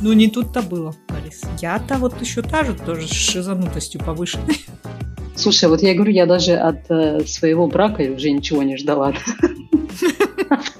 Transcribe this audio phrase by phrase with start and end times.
[0.00, 1.42] Ну, не тут-то было, Борис.
[1.60, 4.64] Я-то вот еще та же тоже с шизанутостью повышенной.
[5.34, 9.14] Слушай, вот я говорю, я даже от э, своего брака уже ничего не ждала.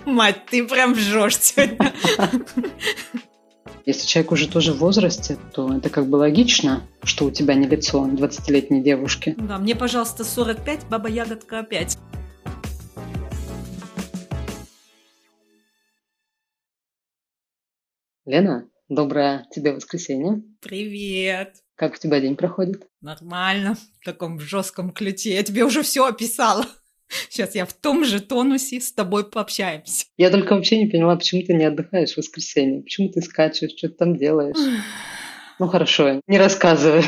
[0.04, 1.92] Мать, ты прям жжешь сегодня.
[3.86, 7.66] Если человек уже тоже в возрасте, то это как бы логично, что у тебя не
[7.66, 9.34] лицо 20-летней девушки.
[9.38, 11.96] Да, мне, пожалуйста, 45, баба ягодка опять.
[18.26, 20.42] Лена, доброе тебе воскресенье.
[20.60, 21.56] Привет.
[21.74, 22.86] Как у тебя день проходит?
[23.00, 25.34] Нормально, в таком жестком ключе.
[25.34, 26.66] Я тебе уже все описала.
[27.30, 30.06] Сейчас я в том же тонусе с тобой пообщаемся.
[30.16, 32.82] Я только вообще не поняла, почему ты не отдыхаешь в воскресенье.
[32.82, 34.56] Почему ты скачешь, что ты там делаешь?
[35.58, 37.04] Ну хорошо, не рассказывай.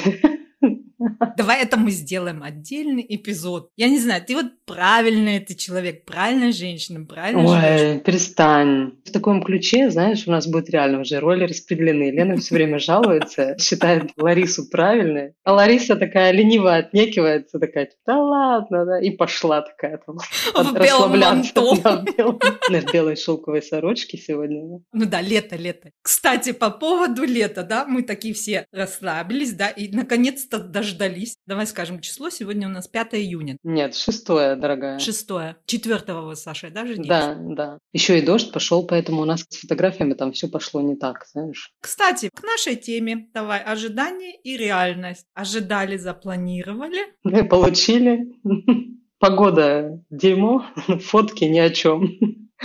[1.36, 3.70] Давай это мы сделаем отдельный эпизод.
[3.76, 8.00] Я не знаю, ты вот правильный ты человек, правильная женщина, правильная Ой, женщина.
[8.00, 8.92] перестань.
[9.04, 12.10] В таком ключе, знаешь, у нас будет реально уже роли распределены.
[12.10, 18.86] Лена все время жалуется, считает Ларису правильной, а Лариса такая лениво отнекивается, такая, да ладно,
[18.86, 20.16] да, и пошла такая там
[20.54, 21.60] В белом манто.
[21.82, 24.80] Да, в белом- в белой шелковой сорочке сегодня.
[24.92, 25.90] Ну да, лето, лето.
[26.02, 31.09] Кстати, по поводу лета, да, мы такие все расслабились, да, и наконец-то дождались.
[31.46, 33.56] Давай скажем число, сегодня у нас 5 июня.
[33.62, 34.98] Нет, шестое, дорогая.
[34.98, 35.56] Шестое.
[35.66, 37.08] Четвертого вы, Саша, да, женились?
[37.08, 37.78] Да, да.
[37.92, 41.72] Еще и дождь пошел, поэтому у нас с фотографиями там все пошло не так, знаешь.
[41.80, 43.28] Кстати, к нашей теме.
[43.34, 45.26] Давай, ожидание и реальность.
[45.34, 47.00] Ожидали, запланировали.
[47.24, 48.32] Мы получили.
[49.18, 50.64] Погода дерьмо,
[51.00, 52.08] фотки ни о чем.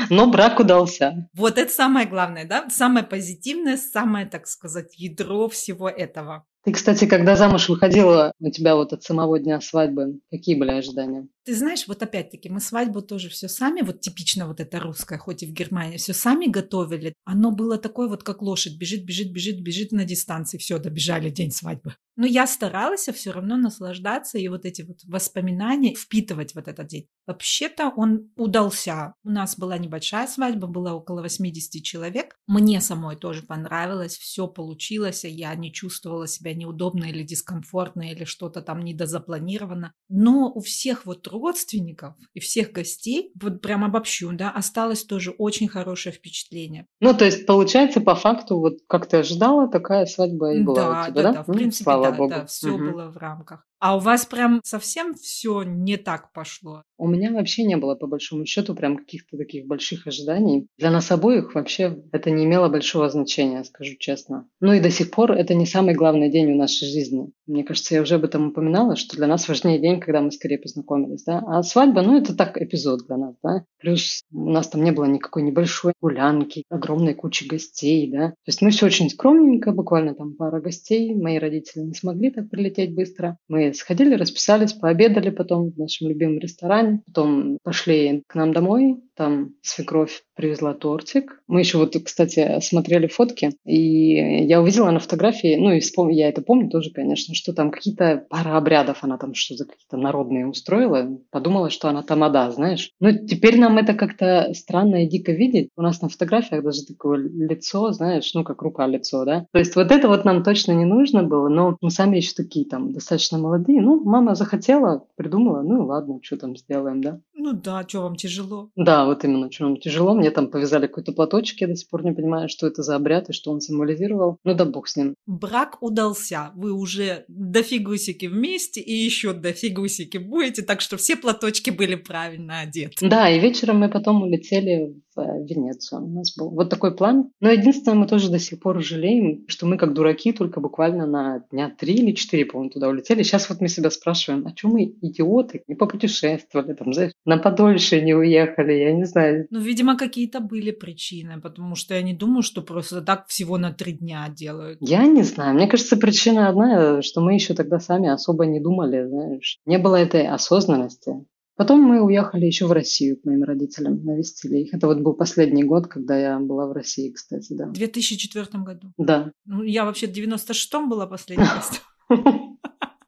[0.10, 1.30] Но брак удался.
[1.34, 2.70] Вот это самое главное, да?
[2.70, 6.46] Самое позитивное, самое, так сказать, ядро всего этого.
[6.66, 11.28] Ты, кстати, когда замуж выходила, у тебя вот от самого дня свадьбы, какие были ожидания?
[11.46, 15.44] Ты знаешь, вот опять-таки, мы свадьбу тоже все сами, вот типично вот это русское, хоть
[15.44, 17.14] и в Германии, все сами готовили.
[17.24, 21.52] Оно было такое вот, как лошадь, бежит, бежит, бежит, бежит на дистанции, все, добежали, день
[21.52, 21.94] свадьбы.
[22.16, 27.08] Но я старалась все равно наслаждаться и вот эти вот воспоминания впитывать вот этот день.
[27.28, 29.16] Вообще-то он удался.
[29.24, 32.38] У нас была небольшая свадьба, было около 80 человек.
[32.48, 38.62] Мне самой тоже понравилось, все получилось, я не чувствовала себя неудобно или дискомфортно, или что-то
[38.62, 39.92] там недозапланировано.
[40.08, 45.68] Но у всех вот родственников и всех гостей, вот прям обобщу, да, осталось тоже очень
[45.68, 46.88] хорошее впечатление.
[47.00, 51.02] Ну, то есть, получается, по факту, вот как ты ожидала, такая свадьба и была да,
[51.02, 51.32] у тебя, да, да?
[51.34, 52.30] да, в принципе, слава да, богу.
[52.30, 52.92] да, все Мгм.
[52.92, 53.66] было в рамках.
[53.88, 56.82] А у вас прям совсем все не так пошло.
[56.98, 60.66] У меня вообще не было, по большому счету, прям каких-то таких больших ожиданий.
[60.80, 64.48] Для нас обоих вообще это не имело большого значения, скажу честно.
[64.60, 67.30] Ну и до сих пор это не самый главный день в нашей жизни.
[67.46, 70.58] Мне кажется, я уже об этом упоминала, что для нас важнее день, когда мы скорее
[70.58, 71.44] познакомились, да.
[71.46, 73.66] А свадьба, ну это так, эпизод для нас, да.
[73.80, 78.30] Плюс у нас там не было никакой небольшой гулянки, огромной кучи гостей, да.
[78.30, 81.14] То есть мы все очень скромненько, буквально там пара гостей.
[81.14, 83.38] Мои родители не смогли так прилететь быстро.
[83.48, 87.02] Мы сходили, расписались, пообедали потом в нашем любимом ресторане.
[87.06, 88.98] Потом пошли к нам домой.
[89.16, 91.42] Там свекровь привезла тортик.
[91.48, 96.10] Мы еще вот, кстати, смотрели фотки, и я увидела на фотографии, ну и вспом...
[96.10, 100.48] я это помню тоже, конечно, что там какие-то пара обрядов она там что-то какие-то народные
[100.48, 101.18] устроила.
[101.32, 102.92] Подумала, что она тамада, знаешь.
[103.00, 105.70] Но теперь нам это как-то странно и дико видеть.
[105.78, 109.46] У нас на фотографиях даже такое лицо, знаешь, ну как рука-лицо, да.
[109.54, 112.66] То есть вот это вот нам точно не нужно было, но мы сами еще такие
[112.66, 113.55] там достаточно молодые.
[113.68, 117.20] Ну, мама захотела, придумала, ну и ладно, что там сделаем, да.
[117.34, 118.72] Ну да, что вам тяжело?
[118.76, 120.16] Да, вот именно, что нам тяжело.
[120.16, 123.30] Мне там повязали какой-то платочек, я до сих пор не понимаю, что это за обряд
[123.30, 124.40] и что он символизировал.
[124.44, 125.16] Ну да бог с ним.
[125.28, 126.52] Брак удался.
[126.56, 133.08] Вы уже дофигусики вместе и еще дофигусики будете, так что все платочки были правильно одеты.
[133.08, 136.04] Да, и вечером мы потом улетели в Венецию.
[136.04, 137.32] У нас был вот такой план.
[137.40, 141.44] Но единственное, мы тоже до сих пор жалеем, что мы как дураки только буквально на
[141.52, 143.24] дня три или четыре, по-моему, туда улетели.
[143.24, 148.02] Сейчас вот мы себя спрашиваем, а чем мы идиоты, не попутешествовали, там, знаешь, на подольше
[148.02, 149.48] не уехали, я не знаю.
[149.50, 153.72] Ну, видимо, какие-то были причины, потому что я не думаю, что просто так всего на
[153.72, 154.80] три дня делают.
[154.82, 155.56] Я не знаю.
[155.56, 159.60] Мне кажется, причина одна, что мы еще тогда сами особо не думали, знаешь.
[159.66, 161.26] Не было этой осознанности.
[161.56, 164.74] Потом мы уехали еще в Россию к моим родителям, навестили их.
[164.74, 167.68] Это вот был последний год, когда я была в России, кстати, да.
[167.68, 168.92] В 2004 году.
[168.98, 169.32] Да.
[169.46, 171.82] Ну, я вообще в 96-м была последний раз.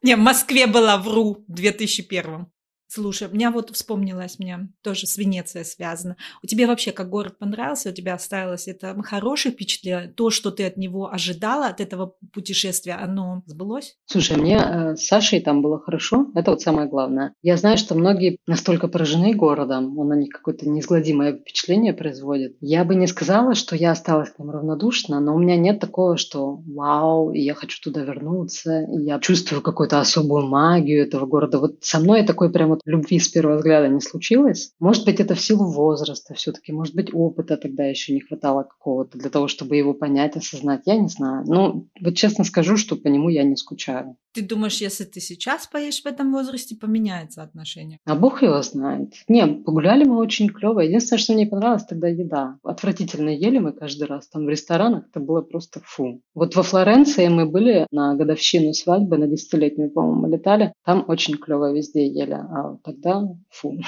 [0.02, 2.46] Не, в Москве была, вру, в 2001.
[2.90, 6.16] Слушай, у меня вот вспомнилось, мне тоже с Венецией связано.
[6.42, 7.90] У тебя вообще как город понравился?
[7.90, 10.08] У тебя оставилось это хорошее впечатление?
[10.08, 13.98] То, что ты от него ожидала, от этого путешествия, оно сбылось?
[14.06, 16.28] Слушай, мне э, с Сашей там было хорошо.
[16.34, 17.34] Это вот самое главное.
[17.42, 22.56] Я знаю, что многие настолько поражены городом, он на них какое-то неизгладимое впечатление производит.
[22.62, 26.62] Я бы не сказала, что я осталась там равнодушна, но у меня нет такого, что
[26.66, 31.58] вау, я хочу туда вернуться, я чувствую какую-то особую магию этого города.
[31.58, 34.72] Вот со мной такой прям вот любви с первого взгляда не случилось.
[34.78, 39.18] Может быть, это в силу возраста все-таки, может быть, опыта тогда еще не хватало какого-то
[39.18, 40.82] для того, чтобы его понять, осознать.
[40.86, 41.44] Я не знаю.
[41.46, 44.16] Ну, вот честно скажу, что по нему я не скучаю.
[44.32, 47.98] Ты думаешь, если ты сейчас поешь в этом возрасте, поменяется отношение?
[48.04, 49.14] А бог его знает.
[49.26, 50.80] Не, погуляли мы очень клево.
[50.80, 52.58] Единственное, что мне понравилось, тогда еда.
[52.62, 54.28] Отвратительно ели мы каждый раз.
[54.28, 56.20] Там в ресторанах это было просто фу.
[56.34, 60.72] Вот во Флоренции мы были на годовщину свадьбы, на десятилетнюю, по-моему, летали.
[60.84, 62.34] Там очень клево везде ели.
[62.34, 63.80] А тогда фу.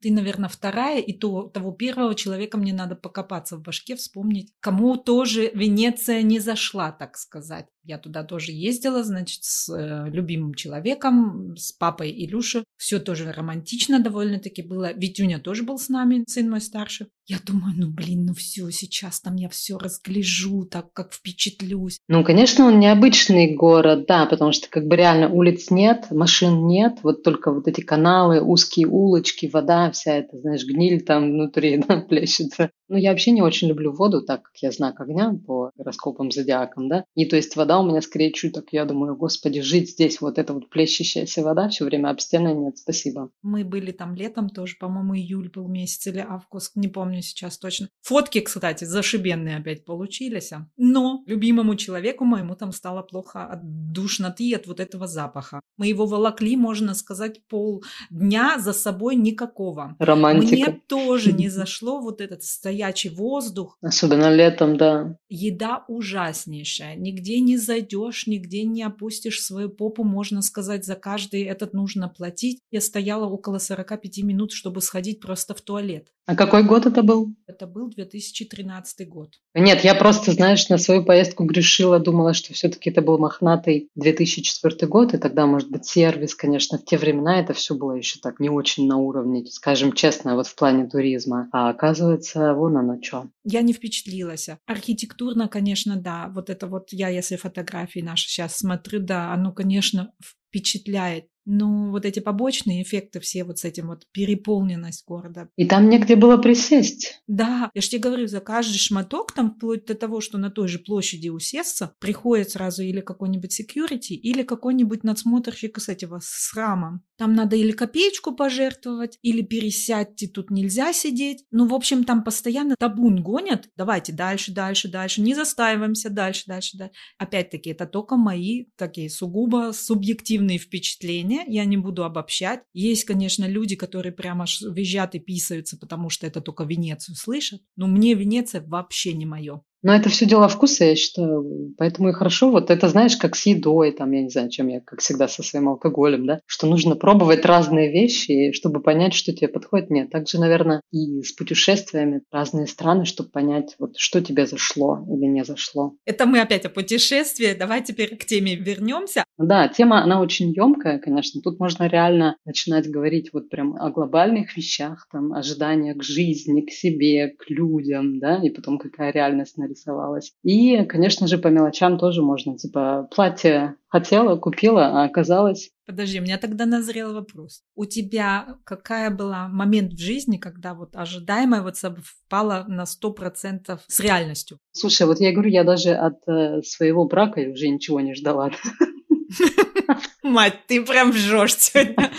[0.00, 4.96] Ты, наверное, вторая, и то, того первого человека мне надо покопаться в башке, вспомнить, кому
[4.96, 7.66] тоже Венеция не зашла, так сказать.
[7.88, 12.62] Я туда тоже ездила, значит, с э, любимым человеком, с папой Илюши.
[12.76, 14.92] Все тоже романтично довольно-таки было.
[14.92, 17.06] Витюня тоже был с нами, сын мой старший.
[17.26, 21.98] Я думаю, ну блин, ну все, сейчас там я все разгляжу, так как впечатлюсь.
[22.08, 26.98] Ну, конечно, он необычный город, да, потому что как бы реально улиц нет, машин нет,
[27.02, 32.02] вот только вот эти каналы, узкие улочки, вода вся эта, знаешь, гниль там внутри да,
[32.02, 32.70] плещется.
[32.88, 36.88] Ну, я вообще не очень люблю воду, так как я знак огня по гороскопам, зодиакам,
[36.88, 37.04] да.
[37.14, 40.54] И то есть вода у меня скорее чуток, я думаю, господи, жить здесь, вот эта
[40.54, 43.30] вот плещущаяся вода все время об стены, нет, спасибо.
[43.42, 47.88] Мы были там летом тоже, по-моему, июль был месяц или август, не помню сейчас точно.
[48.02, 50.52] Фотки, кстати, зашибенные опять получились.
[50.52, 50.66] А.
[50.76, 53.60] Но любимому человеку моему там стало плохо от
[53.92, 55.60] душноты, от вот этого запаха.
[55.76, 59.94] Мы его волокли, можно сказать, полдня за собой никакого.
[59.98, 60.54] Романтика.
[60.54, 63.76] Мне тоже не зашло вот этот стояние стоячий воздух.
[63.82, 65.16] Особенно летом, да.
[65.28, 66.96] Еда ужаснейшая.
[66.96, 72.60] Нигде не зайдешь, нигде не опустишь свою попу, можно сказать, за каждый этот нужно платить.
[72.70, 76.12] Я стояла около 45 минут, чтобы сходить просто в туалет.
[76.28, 77.34] А какой год это был?
[77.46, 79.30] Это был 2013 год.
[79.54, 84.86] Нет, я просто, знаешь, на свою поездку грешила, думала, что все-таки это был мохнатый 2004
[84.88, 88.40] год, и тогда, может быть, сервис, конечно, в те времена это все было еще так
[88.40, 91.48] не очень на уровне, скажем честно, вот в плане туризма.
[91.50, 93.30] А оказывается, вон оно что.
[93.44, 94.50] Я не впечатлилась.
[94.66, 96.30] Архитектурно, конечно, да.
[96.34, 100.12] Вот это вот я, если фотографии наши сейчас смотрю, да, оно, конечно,
[100.48, 101.24] впечатляет.
[101.50, 105.48] Ну, вот эти побочные эффекты все вот с этим вот переполненность города.
[105.56, 107.22] И там негде было присесть.
[107.26, 110.68] Да, я же тебе говорю, за каждый шматок, там вплоть до того, что на той
[110.68, 117.02] же площади усесться, приходит сразу или какой-нибудь security, или какой-нибудь надсмотрщик с этого, с рамом.
[117.16, 121.46] Там надо или копеечку пожертвовать, или пересядьте, тут нельзя сидеть.
[121.50, 123.70] Ну, в общем, там постоянно табун гонят.
[123.74, 125.22] Давайте дальше, дальше, дальше.
[125.22, 126.92] Не застаиваемся, дальше, дальше, дальше.
[127.16, 132.62] Опять-таки, это только мои такие сугубо субъективные впечатления я не буду обобщать.
[132.72, 137.60] Есть, конечно, люди, которые прямо визжат и писаются, потому что это только Венецию слышат.
[137.76, 139.62] Но мне Венеция вообще не мое.
[139.82, 141.74] Но это все дело вкуса, я считаю.
[141.76, 142.50] Поэтому и хорошо.
[142.50, 145.42] Вот это, знаешь, как с едой, там, я не знаю, чем я, как всегда, со
[145.42, 149.90] своим алкоголем, да, что нужно пробовать разные вещи, чтобы понять, что тебе подходит.
[149.90, 155.26] Нет, также, наверное, и с путешествиями разные страны, чтобы понять, вот что тебе зашло или
[155.26, 155.94] не зашло.
[156.04, 157.54] Это мы опять о путешествии.
[157.58, 159.24] Давай теперь к теме вернемся.
[159.38, 161.40] Да, тема, она очень емкая, конечно.
[161.40, 166.70] Тут можно реально начинать говорить вот прям о глобальных вещах, там, ожиданиях к жизни, к
[166.70, 170.32] себе, к людям, да, и потом какая реальность на нарисовалась.
[170.42, 172.56] И, конечно же, по мелочам тоже можно.
[172.56, 175.70] Типа, платье хотела, купила, а оказалось...
[175.86, 177.62] Подожди, у меня тогда назрел вопрос.
[177.74, 183.80] У тебя какая была момент в жизни, когда вот ожидаемое вот совпало на сто процентов
[183.86, 184.58] с реальностью?
[184.72, 188.50] Слушай, вот я говорю, я даже от э, своего брака уже ничего не ждала.
[190.22, 192.10] Мать, ты прям жжешь сегодня.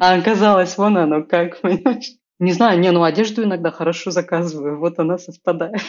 [0.00, 2.16] А оказалось, вон оно как, понимаешь?
[2.40, 5.82] Не знаю, не, ну одежду иногда хорошо заказываю, вот она совпадает.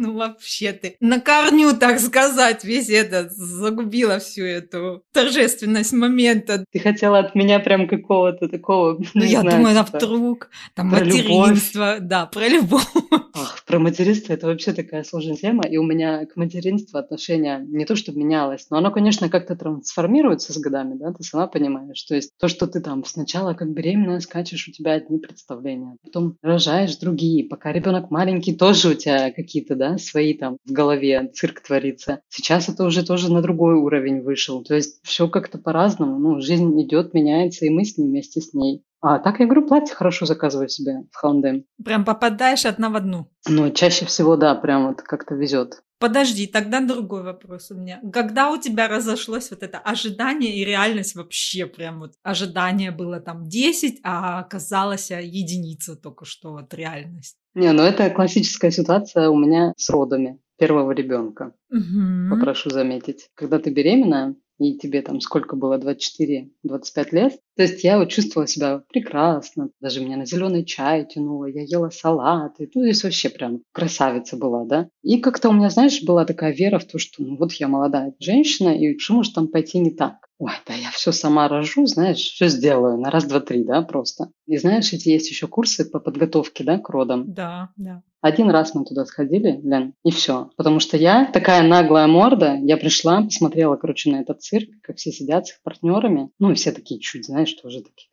[0.00, 6.64] Ну вообще ты на корню, так сказать, весь этот загубила всю эту торжественность момента.
[6.72, 8.98] Ты хотела от меня прям какого-то такого.
[9.12, 12.08] Ну я знаю, думаю, типа, вдруг там материнство, любовь.
[12.08, 12.86] да, про любовь.
[13.32, 17.84] Ах, про материнство это вообще такая сложная тема, и у меня к материнству отношение не
[17.84, 22.02] то, чтобы менялось, но оно, конечно, как-то трансформируется с годами, да, ты сама понимаешь.
[22.02, 26.36] То есть то, что ты там сначала как беременная скачешь, у тебя одни представления, потом
[26.42, 31.60] рожаешь другие, пока ребенок маленький, тоже у тебя какие-то, да, свои там в голове цирк
[31.60, 32.22] творится.
[32.28, 34.64] Сейчас это уже тоже на другой уровень вышел.
[34.64, 38.54] То есть все как-то по-разному, ну, жизнь идет, меняется, и мы с ней вместе с
[38.54, 38.82] ней.
[39.00, 41.64] А так я говорю, платье хорошо заказываю себе в H&M.
[41.84, 43.30] Прям попадаешь одна в одну.
[43.48, 45.82] Ну, чаще всего, да, прям вот как-то везет.
[45.98, 48.00] Подожди, тогда другой вопрос у меня.
[48.12, 53.46] Когда у тебя разошлось вот это ожидание и реальность вообще прям вот ожидание было там
[53.46, 57.36] 10, а оказалось единица только что вот реальность?
[57.54, 61.52] Не, ну это классическая ситуация у меня с родами первого ребенка.
[61.70, 62.30] Угу.
[62.30, 63.28] Попрошу заметить.
[63.34, 67.40] Когда ты беременна, и тебе там сколько было, 24-25 лет.
[67.56, 71.90] То есть я вот чувствовала себя прекрасно, даже меня на зеленый чай тянуло, я ела
[71.90, 74.88] салаты, ну здесь вообще прям красавица была, да.
[75.02, 78.14] И как-то у меня, знаешь, была такая вера в то, что ну вот я молодая
[78.20, 80.16] женщина, и что может там пойти не так?
[80.38, 84.30] Ой, да я все сама рожу, знаешь, все сделаю на раз, два, три, да, просто.
[84.50, 87.32] И знаешь, эти есть еще курсы по подготовке, да, к родам.
[87.32, 88.02] Да, да.
[88.20, 90.50] Один раз мы туда сходили, Лен, и все.
[90.56, 95.10] Потому что я такая наглая морда, я пришла, посмотрела, короче, на этот цирк, как все
[95.10, 96.30] сидят с их партнерами.
[96.38, 98.10] Ну, и все такие чуть, знаешь, тоже такие,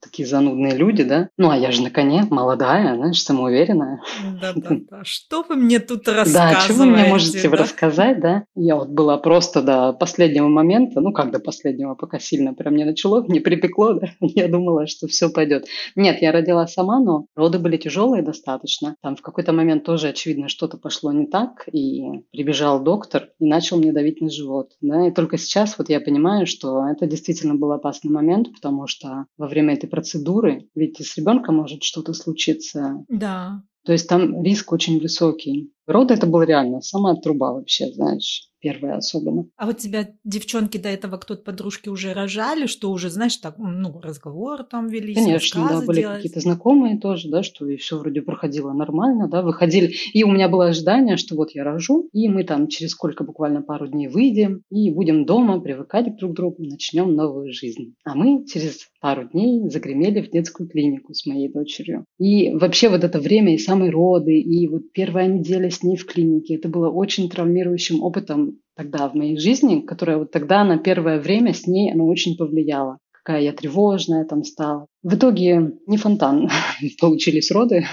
[0.00, 1.30] такие занудные люди, да.
[1.38, 4.02] Ну, а я же на коне, молодая, знаешь, самоуверенная.
[4.38, 5.00] Да-да-да.
[5.04, 6.54] Что вы мне тут рассказываете?
[6.54, 7.56] Да, что вы мне можете да?
[7.56, 8.44] рассказать, да?
[8.54, 12.84] Я вот была просто до последнего момента, ну, как до последнего, пока сильно прям не
[12.84, 14.08] начало, не припекло, да.
[14.20, 15.66] Я думала, что все пойдет.
[15.94, 20.48] Нет, я родила сама, но роды были тяжелые достаточно там в какой-то момент тоже, очевидно,
[20.48, 24.72] что-то пошло не так, и прибежал доктор и начал мне давить на живот.
[24.80, 25.06] Да?
[25.06, 29.46] И только сейчас вот я понимаю, что это действительно был опасный момент, потому что во
[29.46, 33.04] время этой процедуры, ведь и с ребенком может что-то случиться.
[33.08, 33.62] Да.
[33.84, 35.70] То есть там риск очень высокий.
[35.86, 39.46] Роды это было реально сама труба вообще, знаешь первая особенно.
[39.56, 44.00] А вот тебя девчонки до этого кто-то подружки уже рожали, что уже, знаешь, так, ну,
[44.00, 48.72] разговор там вели, Конечно, да, были какие-то знакомые тоже, да, что и все вроде проходило
[48.72, 49.94] нормально, да, выходили.
[50.12, 53.62] И у меня было ожидание, что вот я рожу, и мы там через сколько буквально
[53.62, 57.94] пару дней выйдем, и будем дома привыкать друг к другу, начнем новую жизнь.
[58.04, 62.04] А мы через пару дней загремели в детскую клинику с моей дочерью.
[62.18, 66.06] И вообще вот это время и самые роды, и вот первая неделя с ней в
[66.06, 71.18] клинике, это было очень травмирующим опытом тогда в моей жизни, которая вот тогда на первое
[71.18, 72.98] время с ней она очень повлияла.
[73.10, 74.86] Какая я тревожная там стала.
[75.02, 76.48] В итоге не фонтан
[77.00, 77.86] получились роды.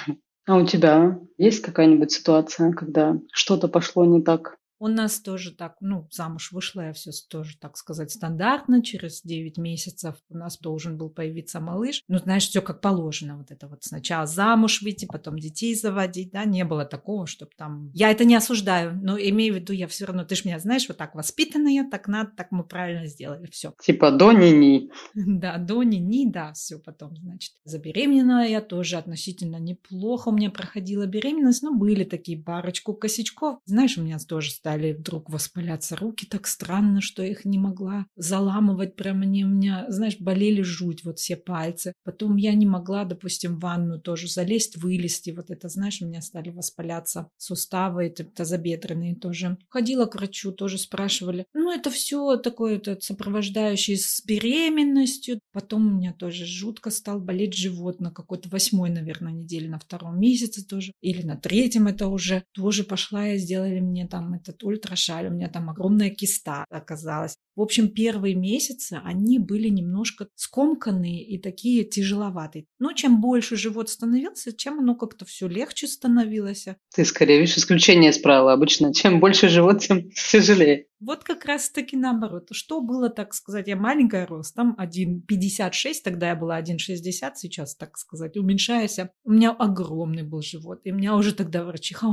[0.45, 4.57] А у тебя есть какая-нибудь ситуация, когда что-то пошло не так?
[4.83, 8.83] У нас тоже так, ну, замуж вышла я все тоже, так сказать, стандартно.
[8.83, 12.01] Через 9 месяцев у нас должен был появиться малыш.
[12.09, 13.37] Ну, знаешь, все как положено.
[13.37, 17.91] Вот это вот сначала замуж выйти, потом детей заводить, да, не было такого, чтобы там...
[17.93, 20.89] Я это не осуждаю, но имею в виду, я все равно, ты же меня знаешь,
[20.89, 23.73] вот так воспитанная, так надо, так мы правильно сделали, все.
[23.81, 24.91] Типа до ни-ни.
[25.13, 27.53] Да, до ни-ни, да, все потом, значит.
[27.63, 33.59] Забеременела я тоже относительно неплохо у меня проходила беременность, но были такие парочку косячков.
[33.63, 37.59] Знаешь, у меня тоже стали стали вдруг воспаляться руки так странно, что я их не
[37.59, 38.95] могла заламывать.
[38.95, 41.93] Прямо они у меня, знаешь, болели жуть, вот все пальцы.
[42.03, 45.29] Потом я не могла, допустим, в ванну тоже залезть, вылезти.
[45.29, 49.57] Вот это, знаешь, у меня стали воспаляться суставы, это тазобедренные тоже.
[49.69, 51.45] Ходила к врачу, тоже спрашивали.
[51.53, 55.39] Ну, это все такое это сопровождающее с беременностью.
[55.51, 60.19] Потом у меня тоже жутко стал болеть живот на какой-то восьмой, наверное, неделе, на втором
[60.19, 60.93] месяце тоже.
[61.01, 65.49] Или на третьем это уже тоже пошла и сделали мне там этот ультрашаль, у меня
[65.49, 67.35] там огромная киста оказалась.
[67.55, 72.65] В общем, первые месяцы они были немножко скомканные и такие тяжеловатые.
[72.79, 76.67] Но чем больше живот становился, чем оно как-то все легче становилось.
[76.95, 78.53] Ты скорее, видишь, исключение из правила.
[78.53, 80.87] Обычно чем больше живот, тем тяжелее.
[81.05, 82.47] Вот как раз-таки наоборот.
[82.51, 88.37] Что было, так сказать, я маленькая ростом, 1,56, тогда я была 1,60, сейчас, так сказать,
[88.37, 88.99] уменьшаясь.
[89.23, 90.81] У меня огромный был живот.
[90.85, 92.07] И меня уже тогда врачиха,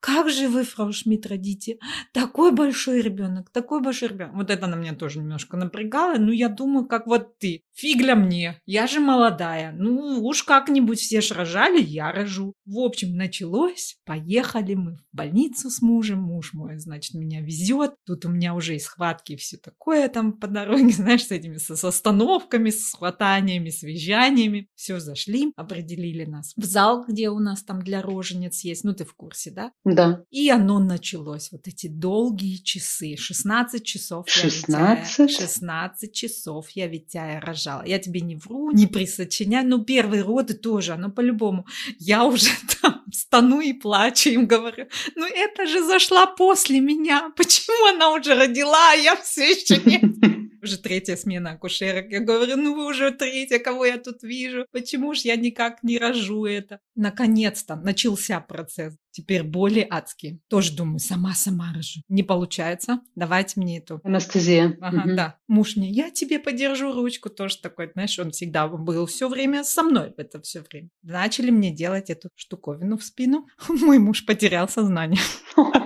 [0.00, 1.78] как же вы, фрау Шмидт, родите?
[2.12, 4.34] Такой большой ребенок, такой большой ребенок.
[4.34, 6.18] Вот это на меня тоже немножко напрягало.
[6.18, 7.62] Ну, я думаю, как вот ты.
[7.72, 9.72] Фигля мне, я же молодая.
[9.72, 12.54] Ну, уж как-нибудь все ж рожали, я рожу.
[12.66, 13.96] В общем, началось.
[14.04, 16.20] Поехали мы в больницу с мужем.
[16.20, 17.94] Муж мой, значит, меня везет.
[18.06, 21.56] Тут у меня уже и схватки и все такое там по дороге, знаешь, с этими
[21.56, 24.68] с, с остановками, с схватаниями, с визжаниями.
[24.74, 28.84] Все, зашли, определили нас в зал, где у нас там для рожениц есть.
[28.84, 29.72] Ну, ты в курсе, да?
[29.84, 30.24] Да.
[30.30, 31.50] И оно началось.
[31.52, 33.16] Вот эти долгие часы.
[33.16, 35.18] 16 часов 16?
[35.18, 37.84] я 16 часов я ведь тебя рожала.
[37.84, 39.68] Я тебе не вру, не присочиняю.
[39.68, 41.66] Ну, первые роды тоже, оно по-любому.
[41.98, 42.50] Я уже
[42.82, 48.34] там стану и плачу им, говорю, ну это же зашла после меня, почему она уже
[48.34, 50.02] родила, а я все еще нет?
[50.64, 52.10] Уже третья смена акушерок.
[52.10, 54.64] Я говорю, ну вы уже третья, кого я тут вижу.
[54.72, 56.80] Почему ж я никак не рожу это?
[56.96, 58.96] Наконец-то начался процесс.
[59.10, 60.38] Теперь боли адские.
[60.48, 62.00] Тоже думаю, сама-сама рожу.
[62.08, 63.00] Не получается.
[63.14, 64.00] Давайте мне эту...
[64.04, 64.74] Анестезия.
[64.80, 65.16] Ага, Мгм.
[65.16, 65.36] да.
[65.48, 67.28] Муж мне, я тебе подержу ручку.
[67.28, 70.88] Тоже такой, знаешь, он всегда был все время со мной в это все время.
[71.02, 73.46] Начали мне делать эту штуковину в спину.
[73.68, 75.20] Мой муж потерял сознание.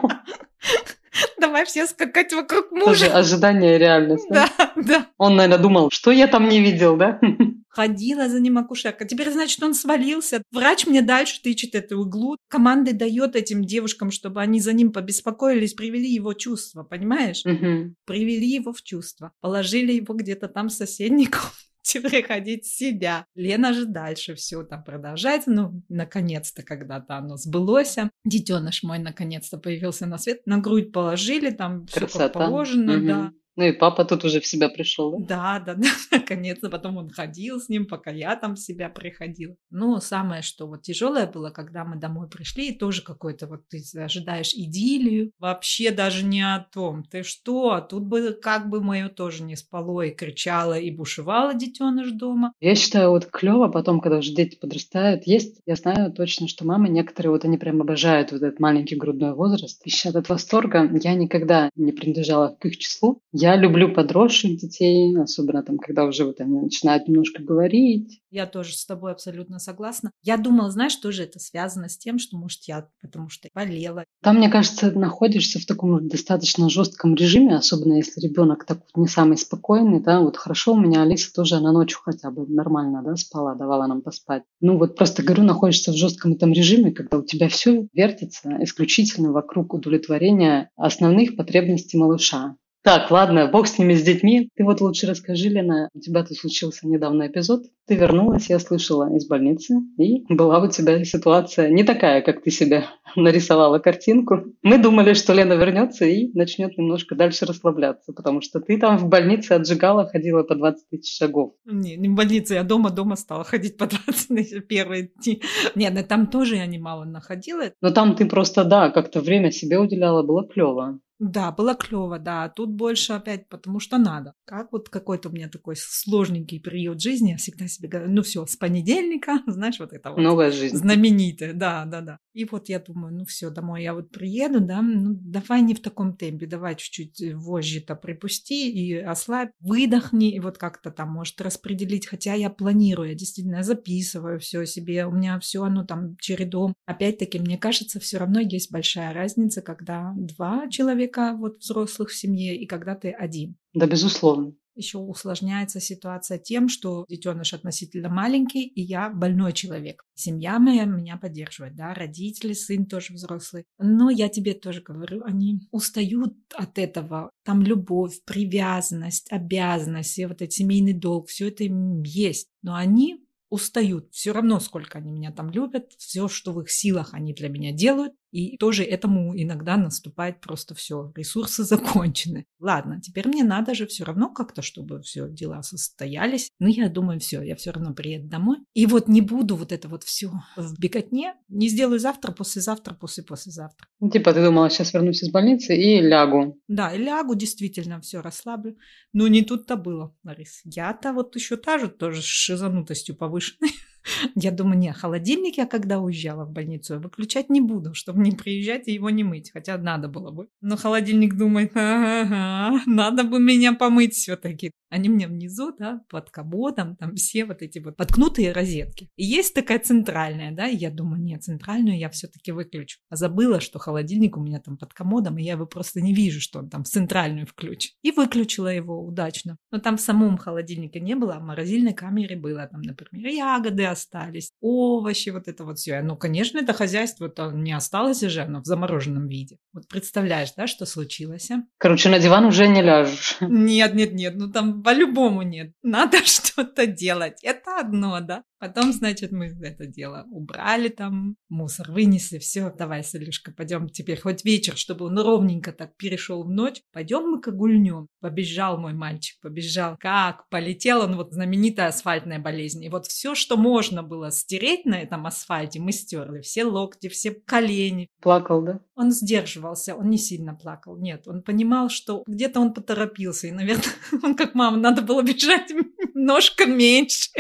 [1.41, 3.17] Давай все скакать вокруг Тоже мужа.
[3.19, 4.27] ожидание и реальность.
[4.31, 4.49] да?
[4.59, 5.07] Да, да.
[5.19, 7.21] Он, наверное, думал, что я там не видел, да?
[7.69, 9.05] Ходила за ним акушерка.
[9.05, 10.43] Теперь, значит, он свалился.
[10.51, 12.37] Врач мне дальше тычет эту иглу.
[12.49, 17.43] Команды дает этим девушкам, чтобы они за ним побеспокоились, привели его в чувство, понимаешь?
[17.45, 17.95] Мгм.
[18.05, 19.33] Привели его в чувство.
[19.41, 21.55] Положили его где-то там в соседней комнате
[22.03, 23.25] приходить в себя.
[23.35, 25.51] Лена же дальше все там продолжается.
[25.51, 27.97] Ну, наконец-то когда-то оно сбылось.
[28.25, 30.41] Детеныш мой наконец-то появился на свет.
[30.47, 33.07] На грудь положили, там все как положено, Мгм.
[33.07, 33.33] да.
[33.59, 35.59] Ну и папа тут уже в себя пришел, да?
[35.59, 36.71] Да, да, да, наконец-то.
[36.71, 39.57] Потом он ходил с ним, пока я там в себя приходила.
[39.71, 43.83] Но самое, что вот тяжелое было, когда мы домой пришли, и тоже какой-то вот ты
[44.01, 45.33] ожидаешь идиллию.
[45.41, 47.03] Вообще даже не о том.
[47.03, 47.73] Ты что?
[47.73, 52.53] А Тут бы как бы мое тоже не спало и кричало, и бушевало детеныш дома.
[52.61, 56.89] Я считаю, вот клево потом, когда уже дети подрастают, есть, я знаю точно, что мамы
[56.89, 60.89] некоторые, вот они прям обожают вот этот маленький грудной возраст, ищут от восторга.
[61.03, 63.21] Я никогда не принадлежала к их числу.
[63.33, 68.21] Я люблю подросших детей, особенно там, когда уже вот они начинают немножко говорить.
[68.31, 70.11] Я тоже с тобой абсолютно согласна.
[70.23, 74.05] Я думала, знаешь, тоже это связано с тем, что, может, я потому что болела.
[74.23, 79.09] Там, мне кажется, находишься в таком достаточно жестком режиме, особенно если ребенок так вот не
[79.09, 83.17] самый спокойный, да, вот хорошо, у меня Алиса тоже на ночью хотя бы нормально, да,
[83.17, 84.43] спала, давала нам поспать.
[84.61, 89.33] Ну вот просто говорю, находишься в жестком этом режиме, когда у тебя все вертится исключительно
[89.33, 92.57] вокруг удовлетворения основных потребностей малыша.
[92.89, 94.49] Так, ладно, бог с ними, с детьми.
[94.57, 97.65] Ты вот лучше расскажи, Лена, у тебя тут случился недавно эпизод.
[97.87, 102.51] Ты вернулась, я слышала, из больницы, и была у тебя ситуация не такая, как ты
[102.51, 104.55] себе нарисовала картинку.
[104.63, 109.07] Мы думали, что Лена вернется и начнет немножко дальше расслабляться, потому что ты там в
[109.07, 111.53] больнице отжигала, ходила по 20 тысяч шагов.
[111.67, 115.43] Не, не в больнице, я дома, дома стала ходить по 20 тысяч первые дни.
[115.75, 117.65] Нет, ну там тоже я немало находила.
[117.83, 121.01] Но там ты просто, да, как-то время себе уделяла, было клево.
[121.19, 122.45] Да, было клево, да.
[122.45, 124.35] А Тут больше опять потому что надо.
[124.45, 128.47] Как вот какой-то у меня такой сложненький период жизни, я всегда себе говорю, ну все,
[128.47, 130.77] с понедельника, знаешь, вот это вот Новая жизнь.
[130.77, 132.19] знаменитое, да, да, да.
[132.35, 135.81] И вот я думаю, ну все, домой я вот приеду, да, ну давай не в
[135.81, 141.41] таком темпе, давай чуть-чуть э, вожжи-то припусти и ослабь, выдохни, и вот как-то там может
[141.41, 146.75] распределить, хотя я планирую, я действительно записываю все себе, у меня все оно там чередом.
[146.87, 152.57] Опять-таки, мне кажется, все равно есть большая разница, когда два человека вот взрослых в семье
[152.57, 153.57] и когда ты один.
[153.75, 154.55] Да, безусловно.
[154.79, 160.05] Еще усложняется ситуация тем, что детеныш относительно маленький, и я больной человек.
[160.15, 163.65] Семья моя меня поддерживает, да, родители, сын тоже взрослый.
[163.81, 167.33] Но я тебе тоже говорю, они устают от этого.
[167.45, 172.47] Там любовь, привязанность, обязанности, вот этот семейный долг, все это им есть.
[172.63, 173.19] Но они
[173.51, 174.13] устают.
[174.13, 177.73] Все равно, сколько они меня там любят, все, что в их силах, они для меня
[177.73, 178.13] делают.
[178.31, 182.47] И тоже этому иногда наступает просто все, ресурсы закончены.
[182.59, 186.51] Ладно, теперь мне надо же все равно как-то, чтобы все дела состоялись.
[186.59, 188.59] Ну, я думаю, все, я все равно приеду домой.
[188.75, 191.35] И вот не буду вот это вот все в беготне.
[191.49, 193.87] Не сделаю завтра, послезавтра, после-послезавтра.
[194.01, 196.61] Ну, типа ты думала, сейчас вернусь из больницы и лягу.
[196.69, 198.77] Да, и лягу, действительно, все расслаблю.
[199.13, 200.61] Но не тут-то было, Ларис.
[200.65, 203.71] Я-то вот еще та же тоже с шизанутостью повышенной.
[204.35, 208.33] Я думаю, не, холодильник я когда уезжала в больницу, я выключать не буду, чтобы не
[208.33, 210.49] приезжать и его не мыть, хотя надо было бы.
[210.61, 214.73] Но холодильник думает, ага, надо бы меня помыть все-таки.
[214.91, 219.11] Они мне внизу, да, под капотом, там все вот эти вот подкнутые розетки.
[219.17, 222.99] И есть такая центральная, да, и я думаю, нет, центральную я все-таки выключу.
[223.11, 226.41] А забыла, что холодильник у меня там под комодом, и я его просто не вижу,
[226.41, 227.95] что он там в центральную включит.
[228.03, 229.57] И выключила его удачно.
[229.71, 232.67] Но там в самом холодильнике не было, а в морозильной камере было.
[232.67, 236.01] Там, например, ягоды остались, овощи, вот это вот все.
[236.03, 239.59] Ну, конечно, это хозяйство -то не осталось же, оно в замороженном виде.
[239.73, 241.51] Вот представляешь, да, что случилось?
[241.51, 241.63] а?
[241.79, 243.37] Короче, на диван уже не ляжешь.
[243.41, 245.73] Нет, нет, нет, ну там по-любому нет.
[245.83, 247.43] Надо что-то делать.
[247.43, 248.45] Это одно, да.
[248.59, 254.45] Потом, значит, мы это дело убрали там, мусор вынесли, все, давай, Салюшка, пойдем теперь хоть
[254.45, 258.09] вечер, чтобы он ровненько так перешел в ночь, пойдем мы к гульнем.
[258.21, 259.97] Побежал мой мальчик, побежал.
[260.01, 262.83] Как полетел он, вот знаменитая асфальтная болезнь.
[262.85, 266.41] И вот все, что можно было стереть на этом асфальте, мы стерли.
[266.41, 268.09] Все локти, все колени.
[268.21, 268.81] Плакал, да?
[268.97, 270.97] Он сдерживался, он не сильно плакал.
[270.97, 273.47] Нет, он понимал, что где-то он поторопился.
[273.47, 273.85] И, наверное,
[274.23, 275.71] он как мама, надо было бежать
[276.15, 277.31] немножко меньше.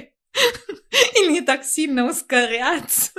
[1.20, 3.12] Или не так сильно ускоряться.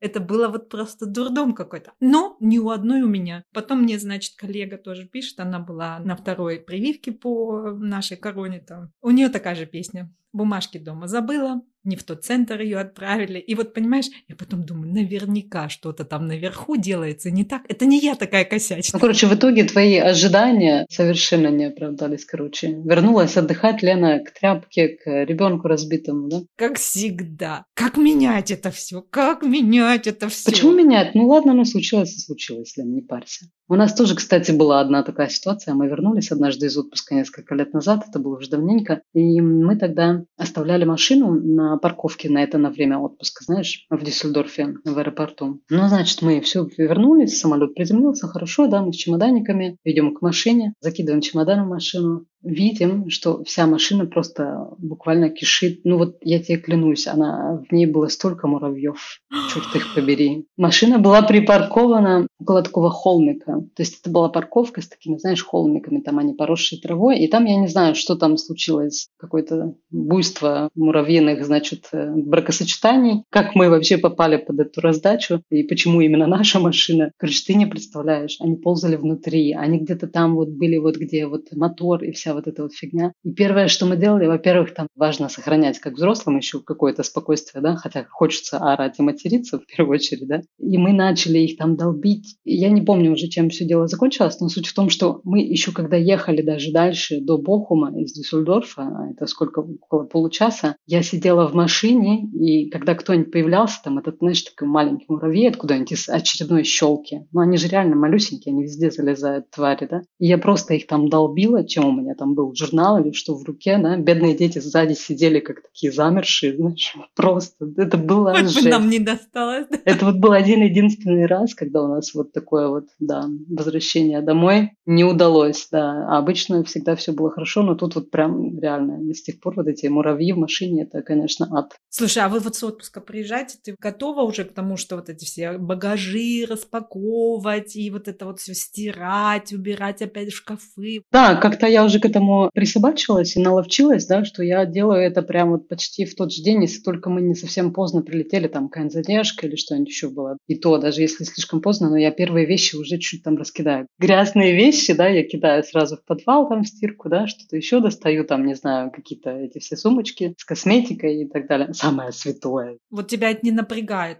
[0.00, 1.92] Это было вот просто дурдом какой-то.
[1.98, 3.42] Но не у одной у меня.
[3.54, 8.92] Потом мне, значит, коллега тоже пишет, она была на второй прививке по нашей короне там.
[9.00, 10.12] У нее такая же песня.
[10.34, 13.38] Бумажки дома забыла, не в тот центр ее отправили.
[13.38, 17.62] И вот, понимаешь, я потом думаю, наверняка что-то там наверху делается не так.
[17.68, 18.94] Это не я такая косячная.
[18.94, 22.72] Ну, короче, в итоге твои ожидания совершенно не оправдались, короче.
[22.84, 26.42] Вернулась отдыхать Лена к тряпке, к ребенку разбитому, да?
[26.56, 27.66] Как всегда.
[27.74, 29.02] Как менять это все?
[29.02, 30.50] Как менять это все?
[30.50, 31.14] Почему менять?
[31.14, 33.46] Ну ладно, ну случилось и случилось, Лен, не парься.
[33.66, 35.72] У нас тоже, кстати, была одна такая ситуация.
[35.74, 40.24] Мы вернулись однажды из отпуска несколько лет назад, это было уже давненько, и мы тогда
[40.36, 45.60] оставляли машину на парковке на это на время отпуска, знаешь, в Дюссельдорфе, в аэропорту.
[45.70, 50.74] Ну, значит, мы все вернулись, самолет приземлился, хорошо, да, мы с чемоданниками, идем к машине,
[50.80, 55.80] закидываем чемодан в машину, видим, что вся машина просто буквально кишит.
[55.84, 59.20] Ну вот я тебе клянусь, она, в ней было столько муравьев,
[59.52, 60.46] черт их побери.
[60.56, 63.62] Машина была припаркована около такого холмика.
[63.74, 67.18] То есть это была парковка с такими, знаешь, холмиками, там они поросшие травой.
[67.18, 73.24] И там я не знаю, что там случилось, какое-то буйство муравьиных, значит, э, бракосочетаний.
[73.30, 77.12] Как мы вообще попали под эту раздачу и почему именно наша машина.
[77.16, 81.46] Короче, ты не представляешь, они ползали внутри, они где-то там вот были, вот где вот
[81.52, 83.12] мотор и вся вот эта вот фигня.
[83.22, 87.76] И первое, что мы делали, во-первых, там важно сохранять как взрослым еще какое-то спокойствие, да,
[87.76, 90.40] хотя хочется орать и материться в первую очередь, да.
[90.58, 92.36] И мы начали их там долбить.
[92.44, 95.72] Я не помню уже, чем все дело закончилось, но суть в том, что мы еще
[95.72, 101.46] когда ехали даже дальше до Бохума из Дюссельдорфа, а это сколько, около получаса, я сидела
[101.48, 106.64] в машине, и когда кто-нибудь появлялся, там этот, знаешь, такой маленький муравей откуда-нибудь из очередной
[106.64, 110.86] щелки, ну они же реально малюсенькие, они везде залезают, твари, да, и я просто их
[110.86, 114.34] там долбила, чем у меня там там был журнал или что в руке, да, бедные
[114.34, 117.66] дети сзади сидели как такие замершие, знаешь, просто.
[117.76, 118.70] Это было Хоть жесть.
[118.70, 119.66] нам не досталось.
[119.84, 124.70] Это вот был один единственный раз, когда у нас вот такое вот, да, возвращение домой
[124.86, 126.06] не удалось, да.
[126.08, 129.66] А обычно всегда все было хорошо, но тут вот прям реально с тех пор вот
[129.66, 131.76] эти муравьи в машине, это, конечно, ад.
[131.90, 135.26] Слушай, а вы вот с отпуска приезжаете, ты готова уже к тому, что вот эти
[135.26, 141.02] все багажи распаковывать и вот это вот все стирать, убирать опять в шкафы?
[141.12, 145.52] Да, как-то я уже к этому присобачилась и наловчилась, да, что я делаю это прям
[145.52, 148.92] вот почти в тот же день, если только мы не совсем поздно прилетели, там какая-нибудь
[148.92, 150.36] задержка или что-нибудь еще было.
[150.46, 153.86] И то, даже если слишком поздно, но я первые вещи уже чуть там раскидаю.
[153.98, 158.26] Грязные вещи, да, я кидаю сразу в подвал там в стирку, да, что-то еще достаю,
[158.26, 161.72] там, не знаю, какие-то эти все сумочки с косметикой и так далее.
[161.72, 162.76] Самое святое.
[162.90, 164.18] Вот тебя это не напрягает?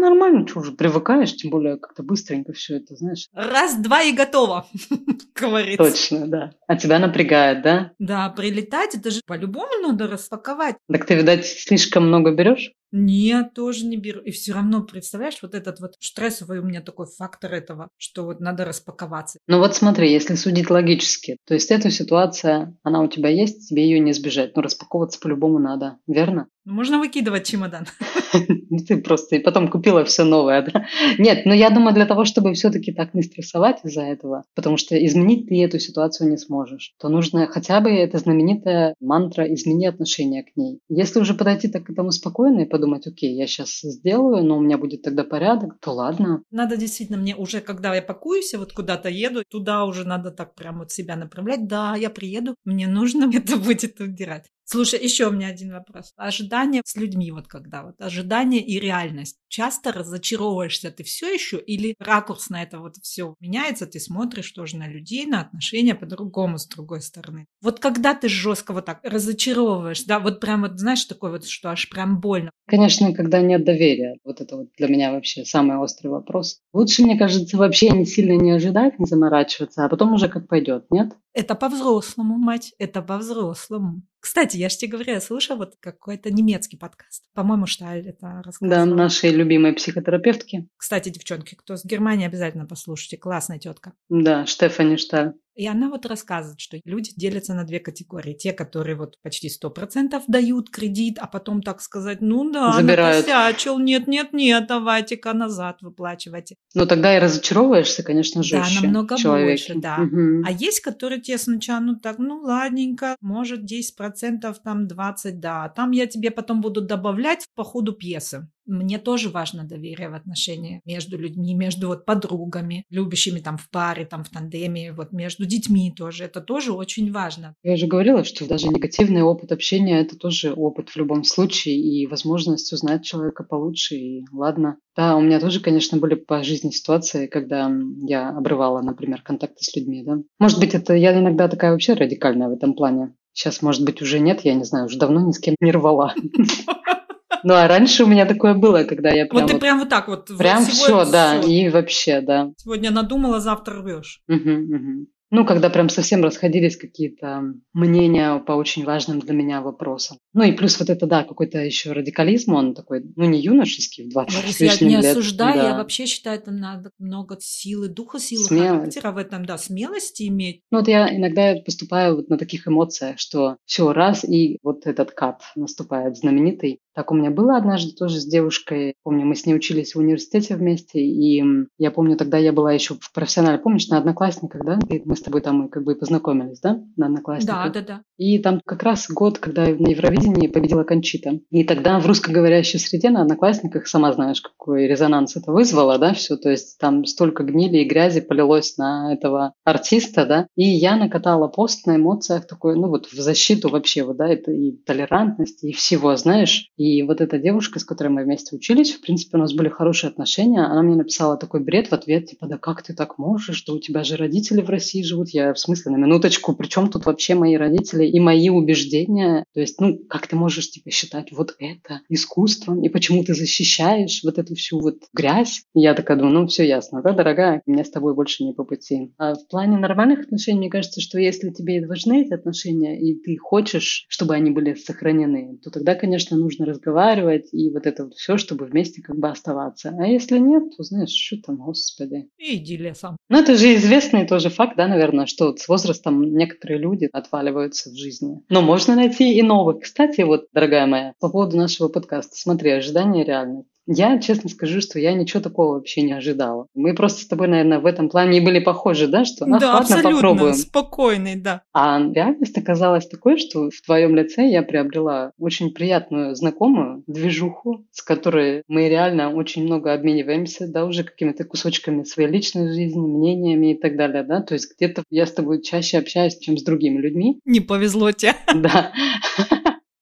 [0.00, 3.28] Нормально, что уже привыкаешь, тем более как-то быстренько все это, знаешь.
[3.32, 4.66] Раз, два и готово,
[5.34, 5.84] говорится.
[5.84, 6.52] Точно, да.
[6.66, 7.92] А тебя напрягает, да?
[7.98, 10.76] Да, прилетать, это же по-любому надо распаковать.
[10.90, 12.72] Так ты, видать, слишком много берешь?
[12.92, 14.20] Нет, тоже не беру.
[14.20, 18.40] И все равно, представляешь, вот этот вот стрессовый у меня такой фактор этого, что вот
[18.40, 19.38] надо распаковаться.
[19.46, 23.84] Ну вот смотри, если судить логически, то есть эта ситуация, она у тебя есть, тебе
[23.84, 24.56] ее не избежать.
[24.56, 26.48] Но распаковываться по-любому надо, верно?
[26.64, 27.86] Ну, можно выкидывать чемодан.
[28.88, 30.86] Ты просто и потом купила все новое, да?
[31.18, 34.94] Нет, но я думаю, для того, чтобы все-таки так не стрессовать из-за этого, потому что
[34.94, 40.42] изменить ты эту ситуацию не сможешь, то нужно хотя бы эта знаменитая мантра «измени отношение
[40.42, 40.80] к ней».
[40.88, 44.60] Если уже подойти так к этому спокойно и подумать, окей, я сейчас сделаю, но у
[44.60, 46.42] меня будет тогда порядок, то ладно.
[46.50, 50.78] Надо действительно мне уже, когда я пакуюсь, вот куда-то еду, туда уже надо так прям
[50.78, 51.66] вот себя направлять.
[51.66, 54.50] Да, я приеду, мне нужно это будет убирать.
[54.72, 56.12] Слушай, еще у меня один вопрос.
[56.16, 59.36] Ожидания с людьми, вот когда вот ожидание и реальность.
[59.48, 64.76] Часто разочаровываешься ты все еще или ракурс на это вот все меняется, ты смотришь тоже
[64.76, 67.46] на людей, на отношения по-другому с другой стороны.
[67.60, 71.70] Вот когда ты жестко вот так разочаровываешь, да, вот прям вот знаешь такой вот, что
[71.70, 72.52] аж прям больно.
[72.68, 74.18] Конечно, когда нет доверия.
[74.22, 76.60] Вот это вот для меня вообще самый острый вопрос.
[76.72, 80.84] Лучше, мне кажется, вообще не сильно не ожидать, не заморачиваться, а потом уже как пойдет,
[80.90, 81.10] нет?
[81.32, 84.02] Это по-взрослому, мать, это по-взрослому.
[84.18, 87.24] Кстати, я же тебе говорю, я слышала вот какой-то немецкий подкаст.
[87.34, 88.86] По-моему, Шталь это рассказывала.
[88.86, 90.68] Да, нашей любимой психотерапевтки.
[90.76, 93.16] Кстати, девчонки, кто с Германии, обязательно послушайте.
[93.16, 93.94] Классная тетка.
[94.08, 95.34] Да, Штефани Шталь.
[95.60, 98.32] И она вот рассказывает, что люди делятся на две категории.
[98.32, 103.26] Те, которые вот почти 100% дают кредит, а потом, так сказать, ну да, Забирают.
[103.26, 106.56] накосячил, нет-нет-нет, давайте-ка назад выплачивайте.
[106.74, 109.74] Но тогда и разочаровываешься, конечно, Да, жестче намного человеке.
[109.74, 109.98] больше, да.
[109.98, 110.44] Мгм.
[110.46, 115.68] А есть, которые тебе сначала, ну так, ну ладненько, может 10%, там 20%, да.
[115.68, 118.48] Там я тебе потом буду добавлять по ходу пьесы.
[118.70, 124.04] Мне тоже важно доверие в отношениях между людьми, между вот подругами, любящими там в паре,
[124.04, 126.24] там в тандеме, вот между детьми тоже.
[126.24, 127.54] Это тоже очень важно.
[127.64, 132.06] Я уже говорила, что даже негативный опыт общения– это тоже опыт в любом случае и
[132.06, 133.96] возможность узнать человека получше.
[133.96, 134.76] И ладно.
[134.96, 137.70] Да, у меня тоже, конечно, были по жизни ситуации, когда
[138.06, 140.04] я обрывала, например, контакты с людьми.
[140.04, 140.18] Да?
[140.38, 143.14] Может быть, это я иногда такая вообще радикальная в этом плане.
[143.32, 146.14] Сейчас, может быть, уже нет, я не знаю, уже давно ни с кем не рвала.
[147.44, 149.88] Ну, а раньше у меня такое было, когда я прям вот ты вот- прям вот
[149.88, 150.26] так вот.
[150.38, 151.48] прям всего- все, да, всё.
[151.50, 152.50] и вообще, да.
[152.56, 154.20] Сегодня надумала, завтра рвешь.
[154.28, 155.06] Мгм, мгм.
[155.32, 160.18] Ну, когда прям совсем расходились какие-то мнения по очень важным для меня вопросам.
[160.34, 164.08] Ну и плюс вот это, да, какой-то еще радикализм, он такой, ну не юношеский, в
[164.10, 165.76] 20 Борис, я не лет, осуждаю, я да.
[165.78, 168.70] вообще считаю, там надо много силы, духа, силы, Смелость.
[168.96, 170.62] характера в этом, да, смелости иметь.
[170.72, 175.12] Ну вот я иногда поступаю вот на таких эмоциях, что все раз, и вот этот
[175.12, 176.80] кат наступает знаменитый.
[176.94, 180.56] Так у меня было однажды тоже с девушкой, помню, мы с ней учились в университете
[180.56, 181.42] вместе, и
[181.78, 184.78] я помню, тогда я была еще в профессионале, помнишь, на Одноклассниках, да?
[184.88, 186.80] И мы с тобой там как бы и познакомились, да?
[186.96, 187.72] На Одноклассниках.
[187.72, 188.02] Да, да, да.
[188.16, 191.40] И там как раз год, когда на Евровидении победила Кончита.
[191.50, 196.36] И тогда в русскоговорящей среде на Одноклассниках, сама знаешь, какой резонанс это вызвало, да, все.
[196.36, 200.46] То есть там столько гнили и грязи полилось на этого артиста, да.
[200.56, 204.50] И я накатала пост на эмоциях такой, ну вот в защиту вообще, вот, да, это
[204.52, 206.68] и толерантности, и всего, знаешь.
[206.80, 210.08] И вот эта девушка, с которой мы вместе учились, в принципе, у нас были хорошие
[210.08, 213.74] отношения, она мне написала такой бред в ответ, типа, да как ты так можешь, что
[213.74, 215.28] у тебя же родители в России живут?
[215.28, 219.44] Я в смысле, на минуточку, при чем тут вообще мои родители и мои убеждения?
[219.52, 224.22] То есть, ну, как ты можешь, типа, считать вот это искусством, и почему ты защищаешь
[224.24, 225.64] вот эту всю вот грязь?
[225.74, 228.64] И я такая думаю, ну, все ясно, да, дорогая, мне с тобой больше не по
[228.64, 229.12] пути.
[229.18, 233.36] А в плане нормальных отношений, мне кажется, что если тебе важны эти отношения, и ты
[233.36, 238.36] хочешь, чтобы они были сохранены, то тогда, конечно, нужно разговаривать и вот это вот все,
[238.36, 239.94] чтобы вместе как бы оставаться.
[239.98, 242.28] А если нет, то знаешь, что там, господи.
[242.38, 243.16] Иди лесом.
[243.28, 247.90] Ну, это же известный тоже факт, да, наверное, что вот с возрастом некоторые люди отваливаются
[247.90, 248.40] в жизни.
[248.48, 249.82] Но можно найти и новых.
[249.82, 253.68] Кстати, вот, дорогая моя, по поводу нашего подкаста, смотри, ожидание реальность.
[253.92, 256.66] Я честно скажу, что я ничего такого вообще не ожидала.
[256.76, 259.66] Мы просто с тобой, наверное, в этом плане и были похожи, да, что «Ах, да,
[259.74, 260.12] ладно, абсолютно.
[260.12, 260.54] попробуем.
[260.54, 261.62] Спокойный, да.
[261.72, 268.00] А реальность оказалась такой, что в твоем лице я приобрела очень приятную знакомую движуху, с
[268.02, 273.76] которой мы реально очень много обмениваемся, да, уже какими-то кусочками своей личной жизни, мнениями и
[273.76, 274.40] так далее, да.
[274.40, 278.34] То есть где-то я с тобой чаще общаюсь, чем с другими людьми, Не повезло тебе.
[278.54, 278.92] да.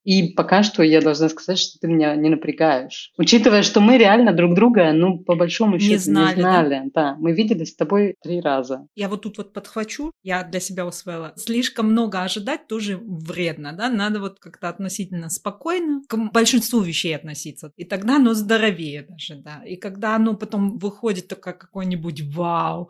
[0.08, 3.12] И пока что я должна сказать, что ты меня не напрягаешь.
[3.18, 6.50] Учитывая, что мы реально друг друга, ну, по большому Не счету, знали, не да?
[6.50, 6.82] знали.
[6.94, 8.86] Да, мы виделись с тобой три раза.
[8.94, 11.34] Я вот тут вот подхвачу, я для себя усвоила.
[11.36, 13.90] Слишком много ожидать тоже вредно, да?
[13.90, 17.70] Надо вот как-то относительно спокойно к большинству вещей относиться.
[17.76, 19.62] И тогда оно здоровее даже, да.
[19.66, 22.88] И когда оно потом выходит только какой-нибудь вау,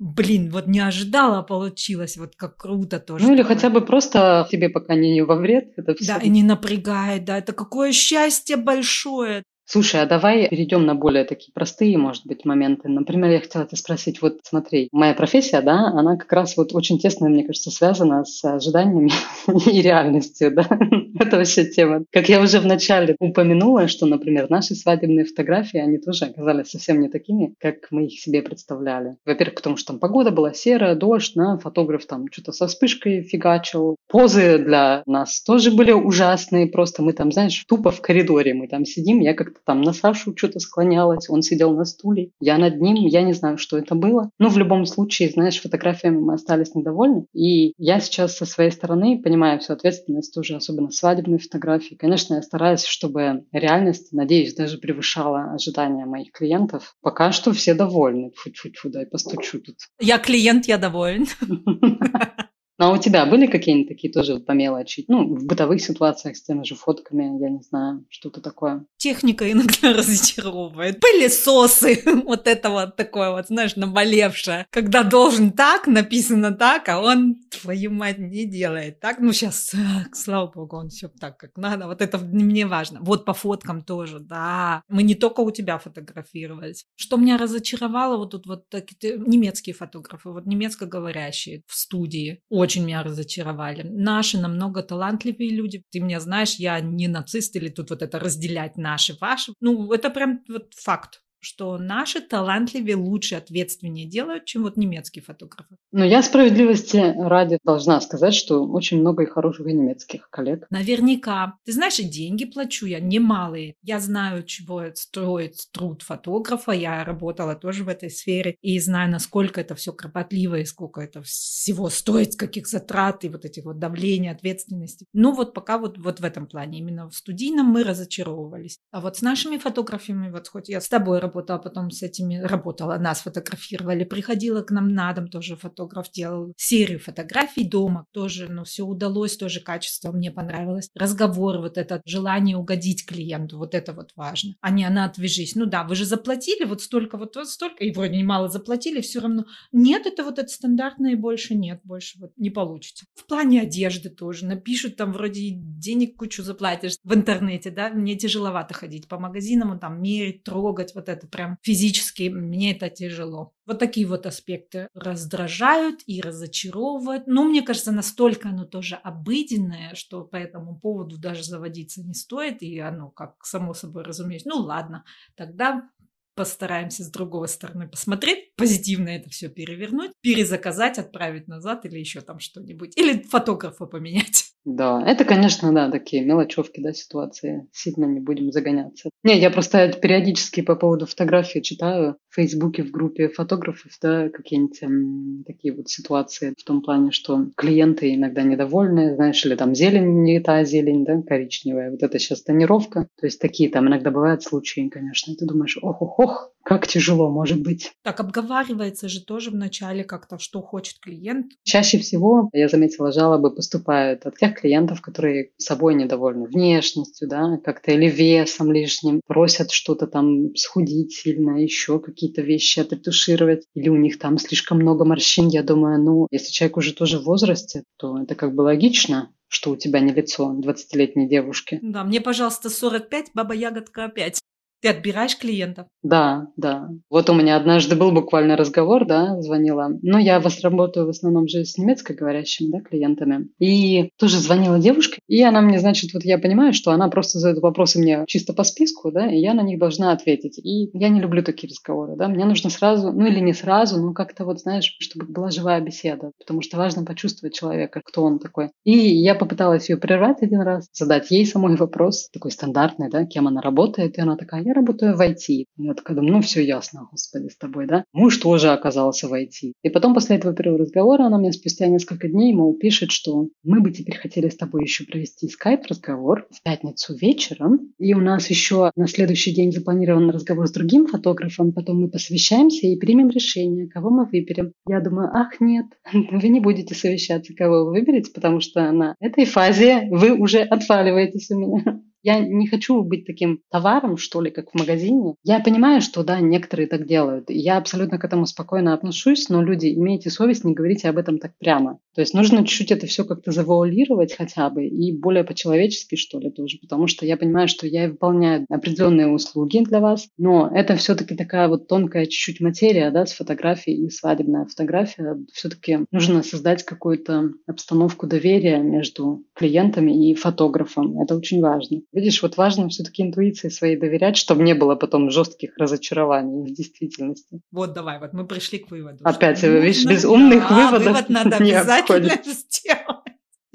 [0.00, 3.24] блин, вот не ожидала, а получилось, вот как круто тоже.
[3.24, 6.14] Ну или хотя бы просто тебе пока не во вред это все.
[6.14, 9.42] Да, и не напрягает, да, это какое счастье большое.
[9.68, 12.88] Слушай, а давай перейдем на более такие простые, может быть, моменты.
[12.88, 17.00] Например, я хотела тебя спросить, вот смотри, моя профессия, да, она как раз вот очень
[17.00, 19.10] тесно, мне кажется, связана с ожиданиями
[19.68, 20.68] и реальностью, да.
[21.18, 22.04] Это вообще тема.
[22.12, 27.08] Как я уже вначале упомянула, что, например, наши свадебные фотографии, они тоже оказались совсем не
[27.08, 29.16] такими, как мы их себе представляли.
[29.26, 33.96] Во-первых, потому что там погода была серая, дождь, да, фотограф там что-то со вспышкой фигачил.
[34.06, 38.84] Позы для нас тоже были ужасные, просто мы там, знаешь, тупо в коридоре мы там
[38.84, 42.94] сидим, я как-то там на Сашу что-то склонялась, он сидел на стуле, я над ним,
[43.06, 44.30] я не знаю, что это было.
[44.38, 47.26] Но в любом случае, знаешь, фотографиями мы остались недовольны.
[47.32, 51.94] И я сейчас со своей стороны понимаю всю ответственность тоже, особенно свадебные фотографии.
[51.94, 56.94] Конечно, я стараюсь, чтобы реальность, надеюсь, даже превышала ожидания моих клиентов.
[57.02, 58.32] Пока что все довольны.
[58.36, 59.76] Фу-фу-фу, дай постучу тут.
[60.00, 61.26] Я клиент, я доволен.
[62.78, 65.04] Ну, а у тебя были какие-нибудь такие тоже по мелочи?
[65.08, 68.84] Ну, в бытовых ситуациях с теми же фотками, я не знаю, что-то такое.
[68.98, 71.00] Техника иногда разочаровывает.
[71.00, 74.66] Пылесосы, вот это вот такое вот, знаешь, наболевшее.
[74.70, 79.20] Когда должен так, написано так, а он, твою мать, не делает так.
[79.20, 79.72] Ну, сейчас,
[80.12, 81.86] слава богу, он все так, как надо.
[81.86, 83.00] Вот это мне важно.
[83.00, 84.82] Вот по фоткам тоже, да.
[84.88, 86.84] Мы не только у тебя фотографировались.
[86.94, 92.40] Что меня разочаровало, вот тут вот такие немецкие фотографы, вот немецкоговорящие в студии
[92.80, 93.82] меня разочаровали.
[93.82, 95.84] Наши намного талантливые люди.
[95.90, 99.52] Ты меня знаешь, я не нацист или тут вот это разделять наши, ваши.
[99.60, 105.76] Ну, это прям вот факт что наши талантливее, лучше, ответственнее делают, чем вот немецкие фотографы.
[105.92, 110.66] Но я справедливости ради должна сказать, что очень много и хороших и немецких коллег.
[110.70, 111.54] Наверняка.
[111.64, 113.74] Ты знаешь, и деньги плачу я немалые.
[113.82, 116.72] Я знаю, чего строит труд фотографа.
[116.72, 121.22] Я работала тоже в этой сфере и знаю, насколько это все кропотливо и сколько это
[121.22, 125.06] всего стоит, каких затрат и вот этих вот давления, ответственности.
[125.12, 128.78] Ну вот пока вот, вот в этом плане, именно в студийном мы разочаровывались.
[128.90, 132.98] А вот с нашими фотографами, вот хоть я с тобой работала, потом с этими работала,
[132.98, 138.64] нас фотографировали, приходила к нам на дом, тоже фотограф делал серию фотографий дома, тоже, ну,
[138.64, 140.90] все удалось, тоже качество мне понравилось.
[140.94, 145.56] Разговор, вот это желание угодить клиенту, вот это вот важно, а не она отвяжись.
[145.56, 149.20] Ну да, вы же заплатили вот столько, вот, вот столько, и вроде немало заплатили, все
[149.20, 149.44] равно.
[149.72, 153.04] Нет, это вот это стандартное, больше нет, больше вот не получится.
[153.14, 158.74] В плане одежды тоже напишут, там вроде денег кучу заплатишь в интернете, да, мне тяжеловато
[158.74, 163.52] ходить по магазинам, там мерить, трогать, вот это это прям физически мне это тяжело.
[163.66, 167.26] Вот такие вот аспекты раздражают и разочаровывают.
[167.26, 172.62] Но мне кажется, настолько оно тоже обыденное, что по этому поводу даже заводиться не стоит,
[172.62, 174.48] и оно как само собой разумеется.
[174.48, 175.88] Ну ладно, тогда
[176.34, 182.38] постараемся с другой стороны посмотреть, позитивно это все перевернуть, перезаказать, отправить назад или еще там
[182.38, 182.96] что-нибудь.
[182.96, 184.45] Или фотографа поменять.
[184.66, 187.68] Да, это, конечно, да, такие мелочевки, да, ситуации.
[187.72, 189.10] Сильно не будем загоняться.
[189.22, 194.82] Не, я просто периодически по поводу фотографии читаю в Фейсбуке в группе фотографов, да, какие-нибудь
[194.82, 200.24] м, такие вот ситуации в том плане, что клиенты иногда недовольны, знаешь, или там зелень
[200.24, 201.92] не та зелень, да, коричневая.
[201.92, 203.06] Вот это сейчас тонировка.
[203.20, 205.30] То есть такие там иногда бывают случаи, конечно.
[205.30, 207.92] И ты думаешь, ох-ох-ох, как тяжело может быть.
[208.02, 211.52] Так обговаривается же тоже в начале как-то, что хочет клиент.
[211.62, 217.92] Чаще всего, я заметила, жалобы поступают от тех клиентов, которые собой недовольны, внешностью, да, как-то
[217.92, 224.18] или весом лишним, просят что-то там схудить сильно, еще какие-то вещи отретушировать, или у них
[224.18, 225.48] там слишком много морщин.
[225.48, 229.70] Я думаю, ну, если человек уже тоже в возрасте, то это как бы логично, что
[229.70, 231.78] у тебя не лицо 20-летней девушки.
[231.82, 234.40] Да, мне, пожалуйста, 45, баба ягодка опять.
[234.86, 235.88] Ты отбираешь клиентов?
[236.04, 236.88] Да, да.
[237.10, 239.90] Вот у меня однажды был буквально разговор, да, звонила.
[240.00, 243.48] Но я вас работаю в основном же с немецкоговорящими, да, клиентами.
[243.58, 247.60] И тоже звонила девушка, и она мне, значит, вот я понимаю, что она просто задает
[247.60, 250.56] вопросы мне чисто по списку, да, и я на них должна ответить.
[250.58, 252.28] И я не люблю такие разговоры, да.
[252.28, 256.30] Мне нужно сразу, ну или не сразу, но как-то вот, знаешь, чтобы была живая беседа,
[256.38, 258.70] потому что важно почувствовать человека, кто он такой.
[258.84, 263.48] И я попыталась ее прервать один раз, задать ей самой вопрос, такой стандартный, да, кем
[263.48, 265.64] она работает, и она такая, я работаю в IT.
[265.76, 268.04] Я такая думаю, ну все ясно, господи, с тобой, да.
[268.12, 269.72] Муж тоже оказался в IT.
[269.82, 273.80] И потом после этого первого разговора она мне спустя несколько дней, мол, пишет, что мы
[273.80, 277.92] бы теперь хотели с тобой еще провести скайп-разговор в пятницу вечером.
[277.98, 281.72] И у нас еще на следующий день запланирован разговор с другим фотографом.
[281.72, 284.72] Потом мы посовещаемся и примем решение, кого мы выберем.
[284.88, 289.44] Я думаю, ах, нет, вы не будете совещаться, кого вы выберете, потому что на этой
[289.44, 292.02] фазе вы уже отваливаетесь у меня.
[292.26, 295.36] Я не хочу быть таким товаром, что ли, как в магазине.
[295.44, 297.44] Я понимаю, что да, некоторые так делают.
[297.50, 301.52] Я абсолютно к этому спокойно отношусь, но люди, имейте совесть, не говорите об этом так
[301.60, 302.00] прямо.
[302.16, 306.50] То есть нужно чуть-чуть это все как-то завуалировать хотя бы и более по-человечески, что ли,
[306.50, 306.78] тоже.
[306.80, 311.68] Потому что я понимаю, что я выполняю определенные услуги для вас, но это все-таки такая
[311.68, 315.36] вот тонкая чуть-чуть материя, да, с фотографией и свадебная фотография.
[315.52, 321.20] Все-таки нужно создать какую-то обстановку доверия между клиентами и фотографом.
[321.20, 322.00] Это очень важно.
[322.16, 327.60] Видишь, вот важно все-таки интуиции своей доверять, чтобы не было потом жестких разочарований в действительности.
[327.70, 329.18] Вот давай, вот мы пришли к выводу.
[329.22, 333.25] Опять, нужно, видишь, без умных да, выводов вывод надо обязательно сделать.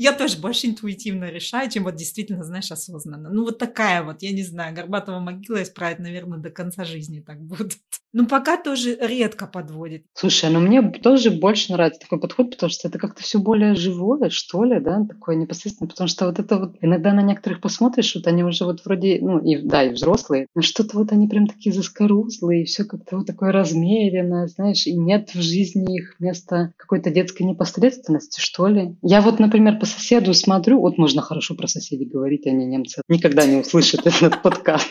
[0.02, 3.30] Я тоже больше интуитивно решаю, чем вот действительно, знаешь, осознанно.
[3.30, 7.40] Ну, вот такая вот, я не знаю, Горбатова могила исправит, наверное, до конца жизни так
[7.40, 7.74] будет.
[8.14, 10.04] Ну, пока тоже редко подводит.
[10.14, 14.30] Слушай, ну мне тоже больше нравится такой подход, потому что это как-то все более живое,
[14.30, 18.28] что ли, да, такое непосредственно, потому что вот это вот, иногда на некоторых посмотришь, вот
[18.28, 21.74] они уже вот вроде, ну, и, да, и взрослые, но что-то вот они прям такие
[21.74, 27.12] заскорузлые, и все как-то вот такое размеренное, знаешь, и нет в жизни их места какой-то
[27.12, 28.98] детской непосредственности, что ли.
[29.02, 33.58] Я вот, например, соседу смотрю, вот можно хорошо про соседей говорить, они немцы никогда не
[33.58, 34.88] услышат этот подкаст.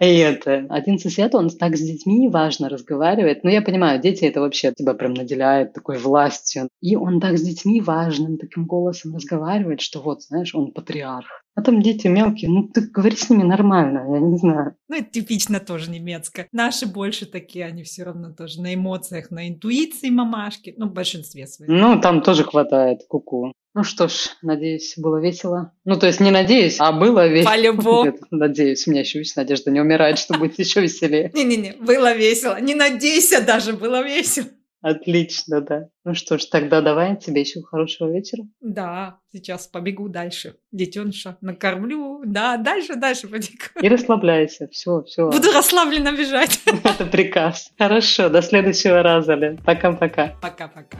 [0.00, 3.44] И это, один сосед, он так с детьми важно разговаривает.
[3.44, 6.68] Ну, я понимаю, дети это вообще тебя прям наделяют такой властью.
[6.80, 11.44] И он так с детьми важным таким голосом разговаривает, что вот, знаешь, он патриарх.
[11.54, 14.76] А там дети мелкие, ну ты говори с ними нормально, я не знаю.
[14.88, 16.46] Ну, это типично тоже немецко.
[16.52, 21.46] Наши больше такие, они все равно тоже на эмоциях, на интуиции мамашки, ну, в большинстве
[21.46, 21.76] своем.
[21.76, 23.52] Ну, там тоже хватает куку.
[23.72, 25.72] Ну что ж, надеюсь, было весело.
[25.84, 27.52] Ну, то есть не надеюсь, а было весело.
[27.52, 28.18] По-любому.
[28.32, 31.30] Надеюсь, у меня еще есть надежда не умирает, что будет еще веселее.
[31.34, 32.60] Не-не-не, было весело.
[32.60, 34.48] Не надейся даже, было весело.
[34.82, 35.88] Отлично, да.
[36.04, 38.44] Ну что ж, тогда давай тебе еще хорошего вечера.
[38.60, 40.56] Да, сейчас побегу дальше.
[40.72, 42.22] Детеныша накормлю.
[42.24, 43.80] Да, дальше, дальше побегу.
[43.82, 44.68] И расслабляйся.
[44.68, 45.30] Все, все.
[45.30, 46.60] Буду расслабленно бежать.
[46.84, 47.72] Это приказ.
[47.78, 49.58] Хорошо, до следующего раза, Лен.
[49.58, 50.34] Пока-пока.
[50.40, 50.98] Пока-пока.